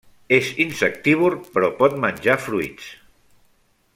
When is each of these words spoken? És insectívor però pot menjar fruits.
És 0.37 0.47
insectívor 0.63 1.35
però 1.57 1.69
pot 1.83 2.01
menjar 2.07 2.39
fruits. 2.49 2.91